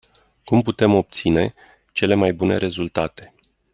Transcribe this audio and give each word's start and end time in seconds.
Cum 0.43 0.61
putem 0.61 0.93
obține 0.93 1.53
cele 1.91 2.15
mai 2.15 2.33
bune 2.33 2.57
rezultate? 2.57 3.33